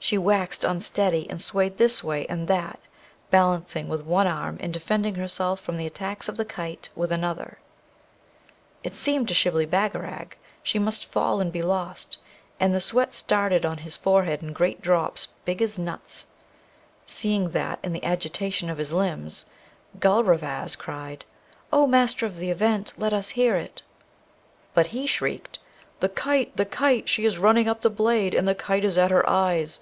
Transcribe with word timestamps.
She 0.00 0.18
waxed 0.18 0.64
unsteady 0.64 1.26
and 1.30 1.40
swayed 1.40 1.78
this 1.78 2.04
way 2.04 2.26
and 2.26 2.46
that, 2.46 2.78
balancing 3.30 3.88
with 3.88 4.04
one 4.04 4.26
arm 4.26 4.58
and 4.60 4.70
defending 4.70 5.14
herself 5.14 5.60
from 5.60 5.78
the 5.78 5.86
attacks 5.86 6.28
of 6.28 6.36
the 6.36 6.44
kite 6.44 6.90
with 6.94 7.10
another. 7.10 7.56
It 8.82 8.94
seemed 8.94 9.28
to 9.28 9.34
Shibli 9.34 9.64
Bagarag 9.64 10.36
she 10.62 10.78
must 10.78 11.06
fall 11.06 11.40
and 11.40 11.50
be 11.50 11.62
lost; 11.62 12.18
and 12.60 12.74
the 12.74 12.82
sweat 12.82 13.14
started 13.14 13.64
on 13.64 13.78
his 13.78 13.96
forehead 13.96 14.42
in 14.42 14.52
great 14.52 14.82
drops 14.82 15.28
big 15.46 15.62
as 15.62 15.78
nuts. 15.78 16.26
Seeing 17.06 17.52
that 17.52 17.78
and 17.82 17.94
the 17.94 18.04
agitation 18.04 18.68
of 18.68 18.76
his 18.76 18.92
limbs, 18.92 19.46
Gulrevaz 20.00 20.76
cried, 20.76 21.24
'O 21.72 21.86
Master 21.86 22.26
of 22.26 22.36
the 22.36 22.50
Event, 22.50 22.92
let 22.98 23.14
us 23.14 23.30
hear 23.30 23.56
it!' 23.56 23.80
But 24.74 24.88
he 24.88 25.06
shrieked, 25.06 25.60
'The 26.00 26.10
kite! 26.10 26.54
the 26.58 26.66
kite! 26.66 27.08
she 27.08 27.24
is 27.24 27.38
running 27.38 27.70
up 27.70 27.80
the 27.80 27.88
blade, 27.88 28.34
and 28.34 28.46
the 28.46 28.54
kite 28.54 28.84
is 28.84 28.98
at 28.98 29.10
her 29.10 29.26
eyes! 29.26 29.80